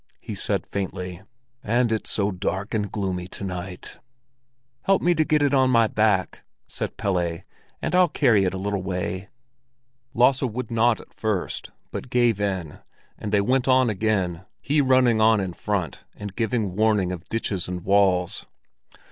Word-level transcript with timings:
he 0.19 0.33
said 0.33 0.65
faintly. 0.65 1.21
"And 1.63 1.91
it's 1.91 2.09
so 2.09 2.31
dark 2.31 2.73
and 2.73 2.91
gloomy 2.91 3.27
to 3.27 3.43
night." 3.43 3.99
"Help 4.85 4.99
me 4.99 5.13
to 5.13 5.23
get 5.23 5.43
it 5.43 5.53
on 5.53 5.69
my 5.69 5.85
back," 5.85 6.39
said 6.65 6.97
Pelle, 6.97 7.41
"and 7.83 7.93
I'll 7.93 8.07
carry 8.07 8.43
it 8.43 8.53
a 8.55 8.57
little 8.57 8.81
way." 8.81 9.29
Lasse 10.15 10.41
would 10.41 10.71
not 10.71 10.99
at 10.99 11.13
first, 11.13 11.69
but 11.91 12.09
gave 12.09 12.41
in, 12.41 12.79
and 13.19 13.31
they 13.31 13.41
went 13.41 13.67
on 13.67 13.91
again, 13.91 14.43
he 14.59 14.81
running 14.81 15.21
on 15.21 15.39
in 15.39 15.53
front 15.53 16.03
and 16.15 16.35
giving 16.35 16.75
warning 16.75 17.11
of 17.11 17.29
ditches 17.29 17.67
and 17.67 17.81
walls. 17.85 18.47